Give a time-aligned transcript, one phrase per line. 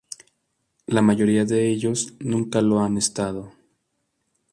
[0.87, 3.51] La mayoría de ellos nunca lo han estado.